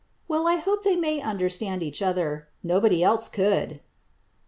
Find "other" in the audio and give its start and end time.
2.01-2.47